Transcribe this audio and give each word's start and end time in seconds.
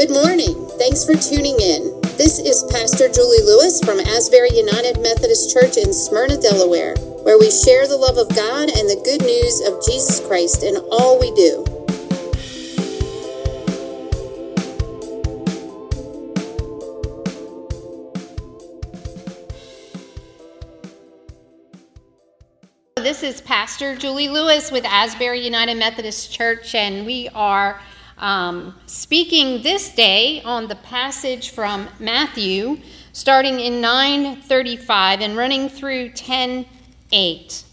Good 0.00 0.12
morning. 0.12 0.66
Thanks 0.78 1.04
for 1.04 1.12
tuning 1.12 1.60
in. 1.60 2.00
This 2.16 2.38
is 2.38 2.64
Pastor 2.70 3.10
Julie 3.10 3.44
Lewis 3.44 3.84
from 3.84 4.00
Asbury 4.00 4.48
United 4.50 4.98
Methodist 5.02 5.52
Church 5.52 5.76
in 5.76 5.92
Smyrna, 5.92 6.38
Delaware, 6.38 6.96
where 7.22 7.38
we 7.38 7.50
share 7.50 7.86
the 7.86 7.98
love 7.98 8.16
of 8.16 8.34
God 8.34 8.70
and 8.70 8.88
the 8.88 8.98
good 9.04 9.20
news 9.20 9.60
of 9.60 9.84
Jesus 9.84 10.26
Christ 10.26 10.62
in 10.62 10.78
all 10.90 11.20
we 11.20 11.30
do. 11.34 11.66
This 22.96 23.22
is 23.22 23.42
Pastor 23.42 23.94
Julie 23.96 24.30
Lewis 24.30 24.72
with 24.72 24.86
Asbury 24.86 25.44
United 25.44 25.74
Methodist 25.74 26.32
Church, 26.32 26.74
and 26.74 27.04
we 27.04 27.28
are 27.34 27.78
um, 28.20 28.74
speaking 28.86 29.62
this 29.62 29.88
day 29.94 30.42
on 30.42 30.68
the 30.68 30.76
passage 30.76 31.50
from 31.50 31.88
Matthew, 31.98 32.78
starting 33.12 33.58
in 33.58 33.80
9:35 33.80 35.20
and 35.20 35.36
running 35.36 35.68
through 35.68 36.10
10:8. 36.10 37.64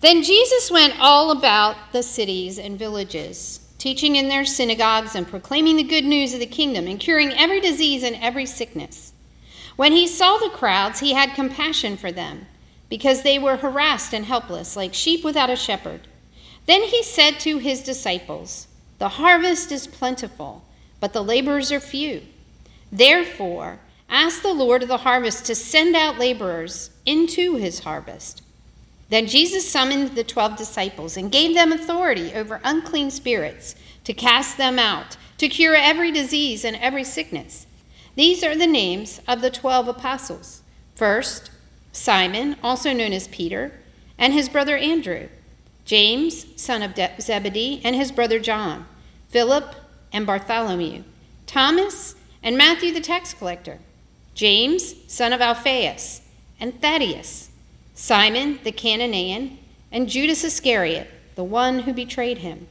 Then 0.00 0.22
Jesus 0.22 0.70
went 0.70 0.98
all 0.98 1.30
about 1.30 1.92
the 1.92 2.02
cities 2.02 2.58
and 2.58 2.78
villages, 2.78 3.60
teaching 3.78 4.16
in 4.16 4.28
their 4.28 4.44
synagogues 4.44 5.14
and 5.14 5.28
proclaiming 5.28 5.76
the 5.76 5.82
good 5.82 6.04
news 6.04 6.34
of 6.34 6.40
the 6.40 6.46
kingdom 6.46 6.88
and 6.88 6.98
curing 6.98 7.32
every 7.34 7.60
disease 7.60 8.02
and 8.02 8.16
every 8.16 8.46
sickness. 8.46 9.12
When 9.76 9.92
he 9.92 10.08
saw 10.08 10.38
the 10.38 10.50
crowds, 10.50 11.00
he 11.00 11.12
had 11.12 11.34
compassion 11.34 11.96
for 11.96 12.10
them, 12.10 12.46
because 12.88 13.22
they 13.22 13.38
were 13.38 13.56
harassed 13.56 14.12
and 14.12 14.24
helpless, 14.24 14.74
like 14.74 14.94
sheep 14.94 15.22
without 15.22 15.50
a 15.50 15.56
shepherd. 15.56 16.08
Then 16.66 16.82
he 16.82 17.02
said 17.02 17.40
to 17.40 17.58
his 17.58 17.82
disciples, 17.82 18.68
The 18.98 19.08
harvest 19.08 19.72
is 19.72 19.86
plentiful, 19.86 20.62
but 21.00 21.12
the 21.12 21.24
laborers 21.24 21.72
are 21.72 21.80
few. 21.80 22.22
Therefore, 22.92 23.80
ask 24.08 24.42
the 24.42 24.52
Lord 24.52 24.82
of 24.82 24.88
the 24.88 24.98
harvest 24.98 25.46
to 25.46 25.54
send 25.54 25.96
out 25.96 26.18
laborers 26.18 26.90
into 27.04 27.56
his 27.56 27.80
harvest. 27.80 28.42
Then 29.08 29.26
Jesus 29.26 29.68
summoned 29.68 30.14
the 30.14 30.24
twelve 30.24 30.56
disciples 30.56 31.16
and 31.16 31.32
gave 31.32 31.54
them 31.54 31.72
authority 31.72 32.32
over 32.34 32.60
unclean 32.64 33.10
spirits 33.10 33.74
to 34.04 34.12
cast 34.12 34.56
them 34.56 34.78
out, 34.78 35.16
to 35.38 35.48
cure 35.48 35.74
every 35.74 36.10
disease 36.12 36.64
and 36.64 36.76
every 36.76 37.04
sickness. 37.04 37.66
These 38.14 38.44
are 38.44 38.54
the 38.54 38.66
names 38.66 39.20
of 39.26 39.40
the 39.40 39.50
twelve 39.50 39.88
apostles. 39.88 40.62
First, 40.94 41.50
Simon, 41.92 42.56
also 42.62 42.92
known 42.92 43.12
as 43.12 43.28
Peter, 43.28 43.72
and 44.18 44.32
his 44.32 44.48
brother 44.48 44.76
Andrew. 44.76 45.28
James, 45.84 46.46
son 46.60 46.82
of 46.82 46.94
Zebedee, 47.20 47.80
and 47.84 47.96
his 47.96 48.12
brother 48.12 48.38
John, 48.38 48.86
Philip 49.28 49.74
and 50.12 50.26
Bartholomew, 50.26 51.02
Thomas 51.46 52.14
and 52.42 52.56
Matthew 52.56 52.92
the 52.92 53.00
tax 53.00 53.34
collector, 53.34 53.78
James, 54.34 54.94
son 55.06 55.32
of 55.32 55.40
Alphaeus, 55.40 56.22
and 56.60 56.80
Thaddeus, 56.80 57.50
Simon 57.94 58.58
the 58.64 58.72
Cananean, 58.72 59.58
and 59.90 60.08
Judas 60.08 60.44
Iscariot, 60.44 61.08
the 61.34 61.44
one 61.44 61.80
who 61.80 61.92
betrayed 61.92 62.38
him. 62.38 62.66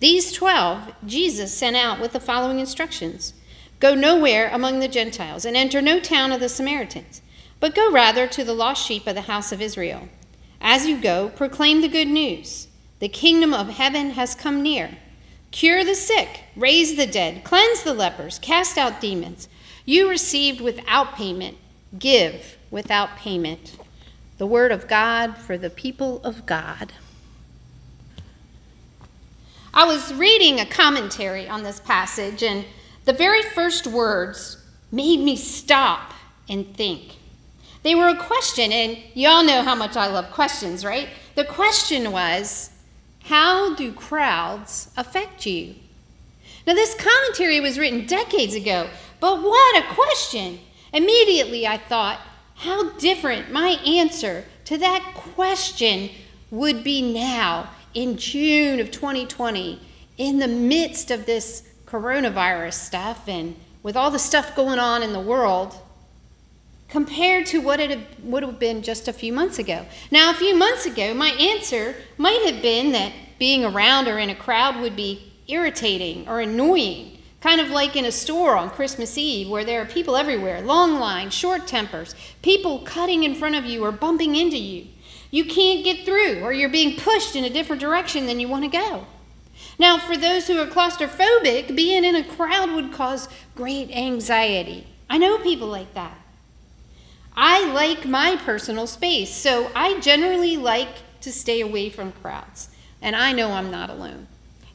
These 0.00 0.32
twelve 0.32 0.92
Jesus 1.06 1.54
sent 1.54 1.76
out 1.76 2.00
with 2.00 2.12
the 2.12 2.20
following 2.20 2.58
instructions 2.58 3.34
Go 3.78 3.94
nowhere 3.94 4.48
among 4.52 4.78
the 4.78 4.88
Gentiles, 4.88 5.44
and 5.44 5.56
enter 5.56 5.82
no 5.82 6.00
town 6.00 6.32
of 6.32 6.40
the 6.40 6.48
Samaritans, 6.48 7.20
but 7.60 7.74
go 7.74 7.90
rather 7.90 8.26
to 8.28 8.44
the 8.44 8.54
lost 8.54 8.86
sheep 8.86 9.06
of 9.06 9.14
the 9.14 9.22
house 9.22 9.52
of 9.52 9.60
Israel. 9.60 10.08
As 10.64 10.86
you 10.86 10.96
go, 10.96 11.28
proclaim 11.28 11.80
the 11.80 11.88
good 11.88 12.06
news. 12.06 12.68
The 13.00 13.08
kingdom 13.08 13.52
of 13.52 13.68
heaven 13.68 14.10
has 14.10 14.36
come 14.36 14.62
near. 14.62 14.96
Cure 15.50 15.84
the 15.84 15.96
sick, 15.96 16.44
raise 16.54 16.94
the 16.96 17.06
dead, 17.06 17.42
cleanse 17.42 17.82
the 17.82 17.92
lepers, 17.92 18.38
cast 18.38 18.78
out 18.78 19.00
demons. 19.00 19.48
You 19.84 20.08
received 20.08 20.60
without 20.60 21.16
payment, 21.16 21.58
give 21.98 22.56
without 22.70 23.16
payment. 23.16 23.76
The 24.38 24.46
word 24.46 24.70
of 24.70 24.86
God 24.86 25.36
for 25.36 25.58
the 25.58 25.68
people 25.68 26.22
of 26.22 26.46
God. 26.46 26.92
I 29.74 29.84
was 29.84 30.14
reading 30.14 30.60
a 30.60 30.66
commentary 30.66 31.48
on 31.48 31.64
this 31.64 31.80
passage, 31.80 32.44
and 32.44 32.64
the 33.04 33.12
very 33.12 33.42
first 33.42 33.88
words 33.88 34.58
made 34.92 35.18
me 35.18 35.34
stop 35.34 36.14
and 36.48 36.72
think. 36.76 37.16
They 37.82 37.94
were 37.94 38.08
a 38.08 38.16
question, 38.16 38.70
and 38.70 38.96
y'all 39.14 39.42
know 39.42 39.62
how 39.62 39.74
much 39.74 39.96
I 39.96 40.06
love 40.06 40.30
questions, 40.30 40.84
right? 40.84 41.08
The 41.34 41.44
question 41.44 42.12
was, 42.12 42.70
How 43.24 43.74
do 43.74 43.92
crowds 43.92 44.90
affect 44.96 45.46
you? 45.46 45.74
Now, 46.66 46.74
this 46.74 46.94
commentary 46.94 47.60
was 47.60 47.78
written 47.78 48.06
decades 48.06 48.54
ago, 48.54 48.88
but 49.18 49.42
what 49.42 49.82
a 49.82 49.94
question! 49.94 50.60
Immediately 50.92 51.66
I 51.66 51.78
thought, 51.78 52.20
how 52.54 52.90
different 52.98 53.50
my 53.50 53.70
answer 53.84 54.44
to 54.66 54.78
that 54.78 55.14
question 55.14 56.10
would 56.52 56.84
be 56.84 57.02
now 57.02 57.68
in 57.94 58.16
June 58.16 58.78
of 58.78 58.92
2020, 58.92 59.80
in 60.18 60.38
the 60.38 60.46
midst 60.46 61.10
of 61.10 61.26
this 61.26 61.68
coronavirus 61.86 62.74
stuff 62.74 63.26
and 63.26 63.56
with 63.82 63.96
all 63.96 64.10
the 64.10 64.18
stuff 64.18 64.54
going 64.54 64.78
on 64.78 65.02
in 65.02 65.12
the 65.12 65.20
world 65.20 65.76
compared 66.92 67.46
to 67.46 67.58
what 67.58 67.80
it 67.80 67.98
would 68.22 68.42
have 68.42 68.58
been 68.58 68.82
just 68.82 69.08
a 69.08 69.12
few 69.14 69.32
months 69.32 69.58
ago. 69.58 69.82
Now, 70.10 70.30
a 70.30 70.34
few 70.34 70.54
months 70.54 70.84
ago, 70.84 71.14
my 71.14 71.30
answer 71.30 71.94
might 72.18 72.42
have 72.44 72.60
been 72.60 72.92
that 72.92 73.14
being 73.38 73.64
around 73.64 74.08
or 74.08 74.18
in 74.18 74.28
a 74.28 74.34
crowd 74.34 74.78
would 74.82 74.94
be 74.94 75.32
irritating 75.48 76.28
or 76.28 76.42
annoying, 76.42 77.16
kind 77.40 77.62
of 77.62 77.70
like 77.70 77.96
in 77.96 78.04
a 78.04 78.12
store 78.12 78.58
on 78.58 78.68
Christmas 78.68 79.16
Eve 79.16 79.48
where 79.48 79.64
there 79.64 79.80
are 79.80 79.86
people 79.86 80.16
everywhere, 80.16 80.60
long 80.60 81.00
lines, 81.00 81.32
short 81.32 81.66
tempers, 81.66 82.14
people 82.42 82.80
cutting 82.80 83.24
in 83.24 83.34
front 83.34 83.54
of 83.54 83.64
you 83.64 83.82
or 83.82 83.90
bumping 83.90 84.36
into 84.36 84.58
you. 84.58 84.86
You 85.30 85.46
can't 85.46 85.82
get 85.82 86.04
through, 86.04 86.40
or 86.42 86.52
you're 86.52 86.68
being 86.68 86.98
pushed 86.98 87.36
in 87.36 87.46
a 87.46 87.50
different 87.50 87.80
direction 87.80 88.26
than 88.26 88.38
you 88.38 88.48
want 88.48 88.70
to 88.70 88.78
go. 88.78 89.06
Now, 89.78 89.96
for 89.96 90.18
those 90.18 90.46
who 90.46 90.58
are 90.58 90.66
claustrophobic, 90.66 91.74
being 91.74 92.04
in 92.04 92.16
a 92.16 92.24
crowd 92.24 92.70
would 92.72 92.92
cause 92.92 93.30
great 93.54 93.90
anxiety. 93.90 94.86
I 95.08 95.16
know 95.16 95.38
people 95.38 95.68
like 95.68 95.94
that. 95.94 96.18
I 97.36 97.72
like 97.72 98.04
my 98.04 98.36
personal 98.36 98.86
space, 98.86 99.34
so 99.34 99.70
I 99.74 99.98
generally 100.00 100.56
like 100.56 100.88
to 101.22 101.32
stay 101.32 101.62
away 101.62 101.88
from 101.88 102.12
crowds, 102.12 102.68
and 103.00 103.16
I 103.16 103.32
know 103.32 103.52
I'm 103.52 103.70
not 103.70 103.88
alone. 103.88 104.26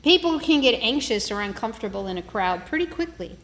People 0.04 0.40
can 0.40 0.62
get 0.62 0.82
anxious 0.82 1.30
or 1.32 1.42
uncomfortable 1.42 2.08
in 2.08 2.18
a 2.18 2.22
crowd 2.22 2.66
pretty 2.66 2.88
quickly. 2.88 3.38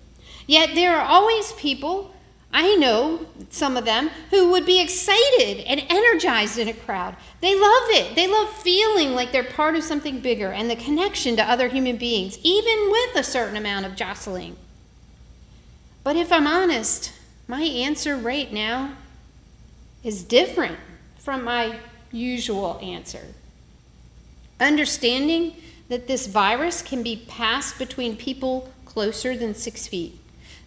Yet 0.47 0.73
there 0.73 0.95
are 0.97 1.05
always 1.05 1.51
people, 1.53 2.13
I 2.51 2.75
know 2.75 3.25
some 3.49 3.77
of 3.77 3.85
them, 3.85 4.09
who 4.31 4.49
would 4.51 4.65
be 4.65 4.81
excited 4.81 5.59
and 5.59 5.85
energized 5.89 6.57
in 6.57 6.69
a 6.69 6.73
crowd. 6.73 7.15
They 7.41 7.53
love 7.53 7.89
it. 7.89 8.15
They 8.15 8.27
love 8.27 8.49
feeling 8.49 9.13
like 9.13 9.31
they're 9.31 9.43
part 9.43 9.75
of 9.75 9.83
something 9.83 10.21
bigger 10.21 10.51
and 10.51 10.69
the 10.69 10.75
connection 10.75 11.35
to 11.35 11.43
other 11.43 11.67
human 11.67 11.97
beings, 11.97 12.39
even 12.43 12.89
with 12.91 13.15
a 13.17 13.23
certain 13.23 13.57
amount 13.57 13.85
of 13.85 13.95
jostling. 13.95 14.55
But 16.03 16.15
if 16.15 16.31
I'm 16.31 16.47
honest, 16.47 17.13
my 17.47 17.61
answer 17.61 18.15
right 18.15 18.51
now 18.51 18.95
is 20.03 20.23
different 20.23 20.77
from 21.17 21.43
my 21.43 21.77
usual 22.11 22.79
answer. 22.81 23.25
Understanding 24.59 25.55
that 25.89 26.07
this 26.07 26.27
virus 26.27 26.81
can 26.81 27.03
be 27.03 27.25
passed 27.27 27.77
between 27.77 28.15
people 28.15 28.71
closer 28.85 29.35
than 29.35 29.55
six 29.55 29.87
feet, 29.87 30.17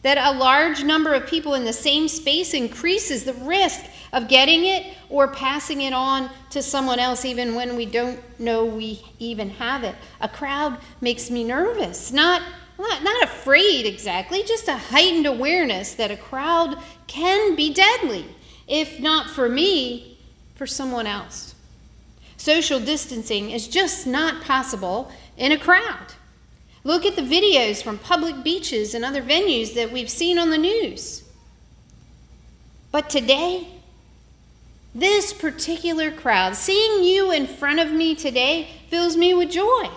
that 0.02 0.18
a 0.18 0.38
large 0.38 0.82
number 0.82 1.14
of 1.14 1.26
people 1.26 1.54
in 1.54 1.64
the 1.64 1.72
same 1.72 2.08
space 2.08 2.54
increases 2.54 3.24
the 3.24 3.34
risk 3.34 3.84
of 4.12 4.28
getting 4.28 4.64
it 4.64 4.94
or 5.08 5.28
passing 5.28 5.82
it 5.82 5.92
on 5.92 6.30
to 6.50 6.62
someone 6.62 6.98
else, 6.98 7.24
even 7.24 7.54
when 7.54 7.76
we 7.76 7.86
don't 7.86 8.18
know 8.38 8.64
we 8.64 9.02
even 9.18 9.50
have 9.50 9.84
it. 9.84 9.94
A 10.20 10.28
crowd 10.28 10.78
makes 11.00 11.30
me 11.30 11.44
nervous, 11.44 12.12
not 12.12 12.42
not, 12.78 13.02
not 13.02 13.22
afraid 13.22 13.86
exactly, 13.86 14.42
just 14.42 14.68
a 14.68 14.76
heightened 14.76 15.24
awareness 15.24 15.94
that 15.94 16.10
a 16.10 16.16
crowd 16.16 16.78
can 17.06 17.56
be 17.56 17.72
deadly 17.72 18.26
if 18.68 19.00
not 19.00 19.30
for 19.30 19.48
me, 19.48 20.18
for 20.54 20.66
someone 20.66 21.06
else. 21.06 21.54
Social 22.36 22.80
distancing 22.80 23.50
is 23.50 23.68
just 23.68 24.06
not 24.06 24.42
possible 24.42 25.10
in 25.36 25.52
a 25.52 25.58
crowd. 25.58 26.14
Look 26.84 27.04
at 27.04 27.16
the 27.16 27.22
videos 27.22 27.82
from 27.82 27.98
public 27.98 28.44
beaches 28.44 28.94
and 28.94 29.04
other 29.04 29.22
venues 29.22 29.74
that 29.74 29.90
we've 29.90 30.10
seen 30.10 30.38
on 30.38 30.50
the 30.50 30.58
news. 30.58 31.24
But 32.92 33.10
today, 33.10 33.66
this 34.94 35.32
particular 35.32 36.10
crowd, 36.10 36.56
seeing 36.56 37.04
you 37.04 37.32
in 37.32 37.46
front 37.46 37.80
of 37.80 37.92
me 37.92 38.14
today, 38.14 38.68
fills 38.88 39.16
me 39.16 39.34
with 39.34 39.50
joy. 39.50 39.90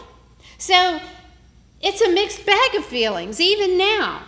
So 0.57 0.99
it's 1.81 2.01
a 2.01 2.09
mixed 2.09 2.45
bag 2.45 2.75
of 2.75 2.85
feelings, 2.85 3.39
even 3.39 3.77
now. 3.77 4.23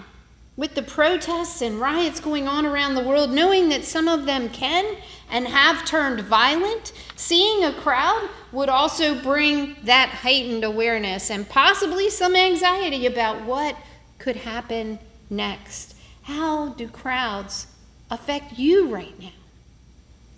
With 0.58 0.76
the 0.76 0.82
protests 0.84 1.62
and 1.62 1.80
riots 1.80 2.20
going 2.20 2.48
on 2.48 2.66
around 2.66 2.96
the 2.96 3.04
world, 3.04 3.32
knowing 3.32 3.70
that 3.70 3.84
some 3.84 4.08
of 4.08 4.26
them 4.26 4.50
can 4.50 4.98
and 5.32 5.48
have 5.48 5.86
turned 5.86 6.20
violent, 6.22 6.92
seeing 7.16 7.64
a 7.64 7.74
crowd 7.74 8.30
would 8.52 8.70
also 8.70 9.20
bring 9.22 9.76
that 9.84 10.10
heightened 10.10 10.64
awareness 10.64 11.32
and 11.32 11.48
possibly 11.48 12.10
some 12.10 12.36
anxiety 12.36 13.06
about 13.06 13.42
what 13.46 13.76
could 14.20 14.36
happen 14.36 15.00
next. 15.30 15.96
How 16.24 16.70
do 16.70 16.88
crowds 16.88 17.68
affect 18.10 18.60
you 18.60 18.90
right 18.90 19.18
now? 19.20 19.32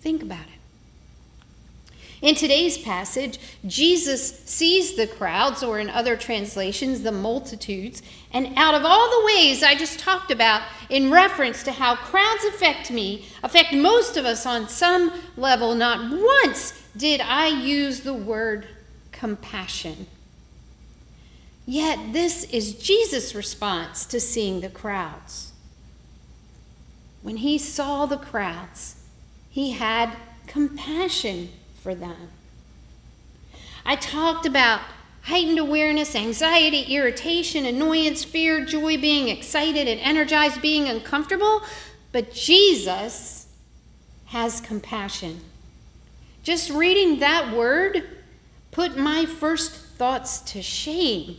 Think 0.00 0.22
about 0.22 0.44
it. 0.44 0.63
In 2.24 2.34
today's 2.34 2.78
passage, 2.78 3.38
Jesus 3.66 4.40
sees 4.46 4.96
the 4.96 5.06
crowds, 5.06 5.62
or 5.62 5.78
in 5.78 5.90
other 5.90 6.16
translations, 6.16 7.02
the 7.02 7.12
multitudes, 7.12 8.00
and 8.32 8.56
out 8.56 8.74
of 8.74 8.82
all 8.82 9.10
the 9.10 9.26
ways 9.26 9.62
I 9.62 9.74
just 9.74 9.98
talked 9.98 10.30
about 10.30 10.62
in 10.88 11.10
reference 11.10 11.62
to 11.64 11.70
how 11.70 11.96
crowds 11.96 12.46
affect 12.46 12.90
me, 12.90 13.26
affect 13.42 13.74
most 13.74 14.16
of 14.16 14.24
us 14.24 14.46
on 14.46 14.70
some 14.70 15.12
level, 15.36 15.74
not 15.74 16.18
once 16.18 16.72
did 16.96 17.20
I 17.20 17.48
use 17.48 18.00
the 18.00 18.14
word 18.14 18.68
compassion. 19.12 20.06
Yet, 21.66 22.14
this 22.14 22.44
is 22.44 22.76
Jesus' 22.76 23.34
response 23.34 24.06
to 24.06 24.18
seeing 24.18 24.62
the 24.62 24.70
crowds. 24.70 25.52
When 27.20 27.36
he 27.36 27.58
saw 27.58 28.06
the 28.06 28.16
crowds, 28.16 28.96
he 29.50 29.72
had 29.72 30.16
compassion 30.46 31.50
for 31.84 31.94
them. 31.94 32.16
I 33.84 33.96
talked 33.96 34.46
about 34.46 34.80
heightened 35.20 35.58
awareness, 35.58 36.16
anxiety, 36.16 36.94
irritation, 36.94 37.66
annoyance, 37.66 38.24
fear, 38.24 38.64
joy, 38.64 38.96
being 38.96 39.28
excited 39.28 39.86
and 39.86 40.00
energized, 40.00 40.62
being 40.62 40.88
uncomfortable. 40.88 41.60
But 42.10 42.32
Jesus 42.32 43.46
has 44.24 44.62
compassion. 44.62 45.40
Just 46.42 46.70
reading 46.70 47.18
that 47.18 47.54
word 47.54 48.04
put 48.70 48.96
my 48.96 49.26
first 49.26 49.72
thoughts 49.72 50.40
to 50.52 50.62
shame. 50.62 51.36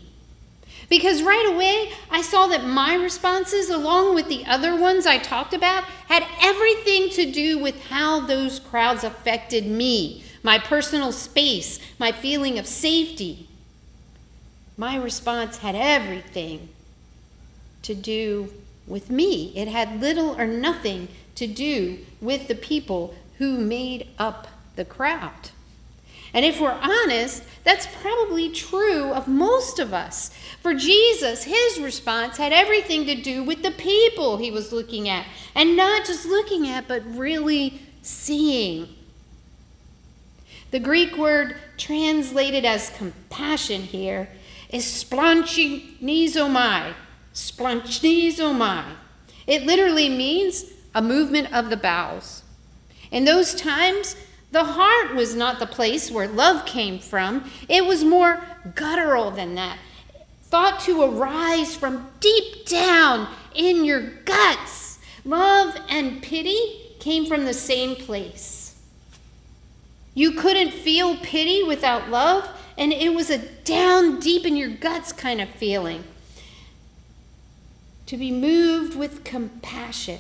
Because 0.89 1.24
right 1.24 1.51
away, 1.51 1.91
I 2.12 2.21
saw 2.21 2.45
that 2.48 2.65
my 2.65 2.94
responses, 2.94 3.71
along 3.71 4.13
with 4.13 4.27
the 4.27 4.45
other 4.45 4.80
ones 4.80 5.07
I 5.07 5.18
talked 5.18 5.56
about, 5.56 5.86
had 6.07 6.24
everything 6.44 7.09
to 7.12 7.31
do 7.31 7.57
with 7.57 7.81
how 7.86 8.19
those 8.27 8.59
crowds 8.59 9.03
affected 9.03 9.65
me 9.65 10.25
my 10.45 10.59
personal 10.59 11.12
space, 11.12 11.80
my 11.97 12.12
feeling 12.12 12.59
of 12.59 12.68
safety. 12.68 13.50
My 14.77 14.95
response 14.95 15.57
had 15.57 15.74
everything 15.74 16.69
to 17.81 17.95
do 17.95 18.53
with 18.86 19.09
me. 19.09 19.51
It 19.56 19.68
had 19.68 20.00
little 20.00 20.39
or 20.39 20.45
nothing 20.45 21.07
to 21.33 21.47
do 21.47 21.97
with 22.21 22.47
the 22.47 22.53
people 22.53 23.15
who 23.39 23.57
made 23.57 24.07
up 24.19 24.47
the 24.75 24.86
crowd. 24.86 25.50
And 26.31 26.45
if 26.45 26.62
we're 26.62 26.80
honest, 26.80 27.41
that's 27.63 27.88
probably 28.03 28.51
true 28.51 29.12
of 29.13 29.27
most 29.27 29.80
of 29.80 29.95
us. 29.95 30.30
For 30.62 30.75
Jesus, 30.75 31.44
his 31.44 31.80
response 31.80 32.38
had 32.38 32.53
everything 32.53 33.07
to 33.07 33.15
do 33.15 33.44
with 33.44 33.63
the 33.63 33.71
people 33.71 34.38
he 34.38 34.51
was 34.51 34.71
looking 34.71 35.09
at, 35.09 35.25
and 35.56 35.75
not 35.75 36.06
just 36.06 36.27
looking 36.27 36.68
at, 36.68 36.88
but 36.88 37.01
really 37.18 37.81
seeing. 38.03 38.94
The 40.71 40.79
Greek 40.79 41.17
word 41.17 41.56
translated 41.77 42.65
as 42.65 42.89
compassion 42.91 43.81
here 43.81 44.27
is 44.69 44.85
splanchnizomai. 44.85 46.94
Splanchnizomai. 47.33 48.85
It 49.47 49.63
literally 49.63 50.09
means 50.09 50.65
a 50.95 51.01
movement 51.01 51.53
of 51.53 51.69
the 51.69 51.77
bowels. 51.77 52.44
In 53.12 53.25
those 53.25 53.53
times, 53.53 54.15
the 54.51 54.63
heart 54.63 55.15
was 55.15 55.35
not 55.35 55.59
the 55.59 55.67
place 55.67 56.09
where 56.09 56.27
love 56.27 56.65
came 56.65 57.00
from. 57.00 57.50
It 57.67 57.85
was 57.85 58.03
more 58.03 58.44
guttural 58.73 59.31
than 59.31 59.56
that, 59.56 59.77
thought 60.44 60.79
to 60.81 61.03
arise 61.03 61.75
from 61.75 62.09
deep 62.19 62.65
down 62.65 63.27
in 63.53 63.85
your 63.85 64.01
guts. 64.23 65.00
Love 65.25 65.75
and 65.89 66.23
pity 66.23 66.95
came 67.00 67.25
from 67.25 67.45
the 67.45 67.53
same 67.53 67.95
place. 67.95 68.54
You 70.15 70.31
couldn't 70.31 70.71
feel 70.71 71.17
pity 71.17 71.62
without 71.62 72.09
love, 72.09 72.50
and 72.77 72.91
it 72.91 73.13
was 73.13 73.29
a 73.29 73.38
down 73.38 74.19
deep 74.19 74.45
in 74.45 74.56
your 74.56 74.69
guts 74.69 75.12
kind 75.12 75.41
of 75.41 75.50
feeling. 75.50 76.03
To 78.07 78.17
be 78.17 78.31
moved 78.31 78.97
with 78.97 79.23
compassion 79.23 80.19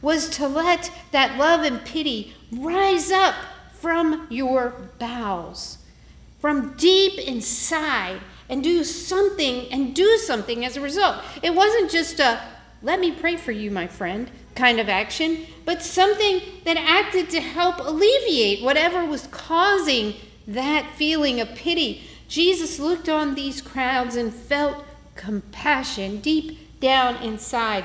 was 0.00 0.28
to 0.30 0.48
let 0.48 0.90
that 1.12 1.38
love 1.38 1.62
and 1.62 1.84
pity 1.84 2.34
rise 2.50 3.10
up 3.10 3.34
from 3.72 4.26
your 4.30 4.90
bowels, 4.98 5.78
from 6.40 6.74
deep 6.76 7.18
inside, 7.18 8.20
and 8.48 8.62
do 8.62 8.84
something 8.84 9.70
and 9.72 9.94
do 9.94 10.16
something 10.18 10.64
as 10.64 10.76
a 10.76 10.80
result. 10.80 11.22
It 11.42 11.54
wasn't 11.54 11.90
just 11.90 12.20
a 12.20 12.40
let 12.82 13.00
me 13.00 13.12
pray 13.12 13.36
for 13.36 13.52
you, 13.52 13.70
my 13.70 13.86
friend 13.86 14.30
kind 14.56 14.80
of 14.80 14.88
action, 14.88 15.46
but 15.64 15.82
something 15.82 16.40
that 16.64 16.76
acted 16.76 17.30
to 17.30 17.40
help 17.40 17.78
alleviate 17.78 18.64
whatever 18.64 19.04
was 19.04 19.26
causing 19.28 20.14
that 20.48 20.90
feeling 20.96 21.40
of 21.40 21.54
pity. 21.54 22.02
Jesus 22.26 22.78
looked 22.78 23.08
on 23.08 23.34
these 23.34 23.60
crowds 23.60 24.16
and 24.16 24.32
felt 24.32 24.84
compassion 25.14 26.20
deep 26.20 26.80
down 26.80 27.16
inside. 27.16 27.84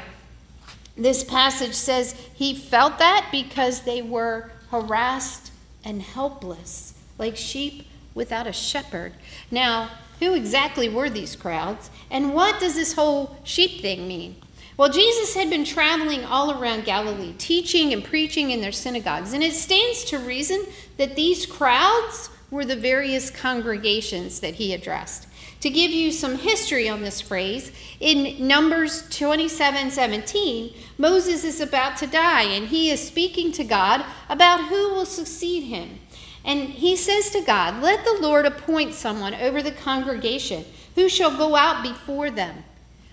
This 0.98 1.24
passage 1.24 1.74
says 1.74 2.14
he 2.34 2.56
felt 2.56 2.98
that 3.00 3.28
because 3.32 3.82
they 3.82 4.02
were 4.02 4.52
harassed 4.70 5.52
and 5.84 6.02
helpless, 6.02 6.94
like 7.18 7.36
sheep 7.36 7.88
without 8.14 8.48
a 8.48 8.54
shepherd. 8.54 9.14
Now, 9.50 9.90
who 10.20 10.34
exactly 10.34 10.88
were 10.90 11.10
these 11.10 11.36
crowds, 11.36 11.90
and 12.12 12.34
what 12.34 12.60
does 12.60 12.76
this 12.76 12.94
whole 12.94 13.38
sheep 13.44 13.82
thing 13.82 14.08
mean? 14.08 14.36
Well, 14.82 14.90
Jesus 14.90 15.36
had 15.36 15.52
been 15.52 15.64
traveling 15.64 16.26
all 16.26 16.60
around 16.60 16.86
Galilee, 16.86 17.36
teaching 17.38 17.94
and 17.94 18.04
preaching 18.04 18.50
in 18.50 18.62
their 18.62 18.72
synagogues, 18.72 19.34
and 19.34 19.44
it 19.44 19.54
stands 19.54 20.04
to 20.06 20.18
reason 20.18 20.66
that 20.98 21.16
these 21.16 21.46
crowds 21.46 22.32
were 22.50 22.66
the 22.66 22.76
various 22.76 23.30
congregations 23.30 24.40
that 24.40 24.56
he 24.56 24.74
addressed. 24.74 25.28
To 25.60 25.70
give 25.70 25.92
you 25.92 26.12
some 26.12 26.36
history 26.36 26.90
on 26.90 27.04
this 27.04 27.22
phrase, 27.22 27.72
in 28.00 28.48
Numbers 28.48 29.08
27 29.16 29.92
17, 29.92 30.74
Moses 30.98 31.44
is 31.44 31.62
about 31.62 31.96
to 31.98 32.08
die, 32.08 32.46
and 32.46 32.68
he 32.68 32.90
is 32.90 33.08
speaking 33.08 33.52
to 33.52 33.64
God 33.64 34.04
about 34.30 34.68
who 34.68 34.96
will 34.96 35.06
succeed 35.06 35.62
him. 35.62 36.00
And 36.44 36.60
he 36.60 36.96
says 36.96 37.30
to 37.34 37.42
God, 37.42 37.84
Let 37.84 38.04
the 38.04 38.18
Lord 38.20 38.48
appoint 38.48 38.96
someone 38.96 39.36
over 39.36 39.62
the 39.62 39.74
congregation 39.74 40.66
who 40.96 41.08
shall 41.08 41.38
go 41.38 41.56
out 41.56 41.84
before 41.84 42.32
them, 42.32 42.64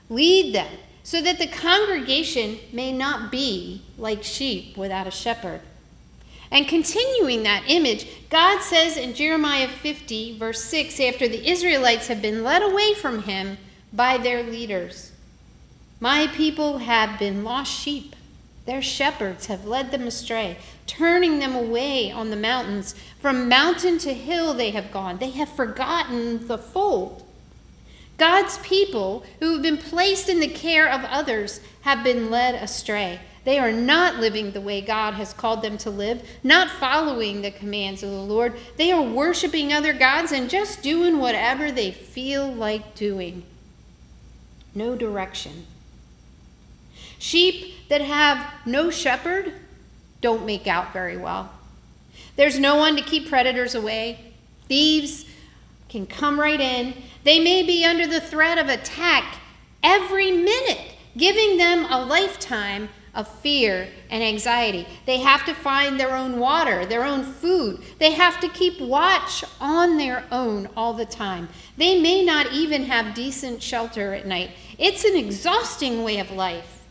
lead 0.09 0.55
them 0.55 0.71
so 1.09 1.23
that 1.23 1.39
the 1.39 1.47
congregation 1.47 2.59
may 2.71 2.93
not 2.93 3.33
be 3.33 3.81
like 3.97 4.23
sheep 4.23 4.77
without 4.77 5.07
a 5.07 5.11
shepherd. 5.11 5.59
And 6.51 6.69
continuing 6.69 7.45
that 7.45 7.65
image, 7.67 8.07
God 8.29 8.61
says 8.61 8.99
in 8.99 9.15
Jeremiah 9.15 9.69
50, 9.69 10.39
verse 10.39 10.63
6, 10.65 11.01
after 11.01 11.27
the 11.27 11.49
Israelites 11.49 12.09
have 12.09 12.21
been 12.21 12.45
led 12.45 12.63
away 12.63 12.93
from 12.93 13.23
him 13.23 13.57
by 13.91 14.19
their 14.19 14.43
leaders 14.43 15.13
My 15.99 16.27
people 16.27 16.77
have 16.77 17.19
been 17.19 17.43
lost 17.43 17.73
sheep. 17.73 18.15
Their 18.67 18.83
shepherds 18.83 19.47
have 19.47 19.65
led 19.65 19.91
them 19.91 20.07
astray, 20.07 20.59
turning 20.87 21.39
them 21.39 21.55
away 21.55 22.13
on 22.13 22.29
the 22.29 22.37
mountains. 22.37 22.95
From 23.23 23.49
mountain 23.49 23.97
to 24.01 24.13
hill 24.13 24.53
they 24.53 24.73
have 24.73 24.93
gone. 24.93 25.17
They 25.17 25.31
have 25.31 25.49
forgotten 25.49 26.47
the 26.47 26.59
fold. 26.59 27.25
God's 28.19 28.59
people 28.59 29.25
who 29.39 29.53
have 29.53 29.63
been 29.63 29.79
placed 29.79 30.29
in 30.29 30.41
the 30.41 30.49
care 30.49 30.91
of 30.91 31.05
others 31.05 31.61
have 31.83 32.05
been 32.05 32.31
led 32.31 32.57
astray. 32.57 33.21
They 33.45 33.59
are 33.59 33.73
not 33.73 34.17
living 34.17 34.51
the 34.51 34.61
way 34.61 34.81
God 34.81 35.15
has 35.15 35.33
called 35.33 35.63
them 35.63 35.79
to 35.79 35.91
live, 35.91 36.29
not 36.43 36.69
following 36.69 37.41
the 37.41 37.53
commands 37.53 38.03
of 38.03 38.11
the 38.11 38.17
Lord. 38.17 38.59
They 38.77 38.91
are 38.91 39.01
worshiping 39.01 39.73
other 39.73 39.93
gods 39.93 40.33
and 40.33 40.51
just 40.51 40.83
doing 40.83 41.19
whatever 41.19 41.71
they 41.71 41.93
feel 41.93 42.53
like 42.53 42.95
doing. 42.95 43.45
No 44.75 44.97
direction. 44.97 45.67
Sheep 47.19 47.89
that 47.89 48.01
have 48.01 48.45
no 48.67 48.91
shepherd 48.91 49.53
don't 50.21 50.45
make 50.45 50.67
out 50.67 50.93
very 50.93 51.17
well. 51.17 51.51
There's 52.37 52.59
no 52.59 52.77
one 52.77 52.97
to 52.97 53.03
keep 53.03 53.29
predators 53.29 53.75
away. 53.75 54.33
Thieves 54.67 55.25
can 55.89 56.07
come 56.07 56.39
right 56.39 56.61
in 56.61 56.95
they 57.25 57.41
may 57.41 57.63
be 57.63 57.85
under 57.85 58.07
the 58.07 58.23
threat 58.23 58.57
of 58.57 58.71
attack 58.71 59.39
every 59.83 60.33
minute, 60.33 60.95
giving 61.17 61.59
them 61.59 61.85
a 61.91 62.05
lifetime 62.05 62.89
of 63.15 63.29
fear 63.29 63.89
and 64.09 64.23
anxiety. 64.23 64.87
They 65.05 65.19
have 65.19 65.45
to 65.45 65.55
find 65.55 66.01
their 66.01 66.15
own 66.15 66.39
water, 66.39 66.87
their 66.87 67.05
own 67.05 67.25
food. 67.25 67.83
They 67.99 68.13
have 68.13 68.41
to 68.41 68.49
keep 68.49 68.81
watch 68.81 69.45
on 69.61 69.99
their 69.99 70.25
own 70.31 70.69
all 70.77 70.95
the 70.95 71.05
time. 71.05 71.49
They 71.77 72.01
may 72.01 72.25
not 72.25 72.53
even 72.53 72.85
have 72.85 73.15
decent 73.15 73.63
shelter 73.63 74.15
at 74.15 74.27
night. 74.27 74.53
It's 74.79 75.05
an 75.05 75.17
exhausting 75.17 76.05
way 76.05 76.19
of 76.19 76.31
life. 76.31 76.85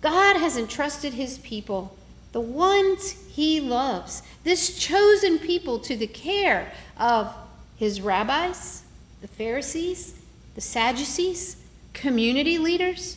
God 0.00 0.36
has 0.36 0.56
entrusted 0.56 1.12
his 1.12 1.38
people, 1.38 1.96
the 2.32 2.40
ones 2.40 3.12
he 3.28 3.60
loves, 3.60 4.22
this 4.44 4.78
chosen 4.78 5.38
people, 5.38 5.78
to 5.80 5.96
the 5.96 6.06
care 6.06 6.72
of 6.96 7.32
his 7.80 8.02
rabbis, 8.02 8.82
the 9.22 9.26
Pharisees, 9.26 10.14
the 10.54 10.60
Sadducees, 10.60 11.56
community 11.94 12.58
leaders. 12.58 13.16